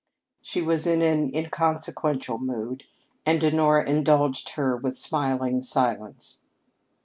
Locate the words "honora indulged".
3.43-4.55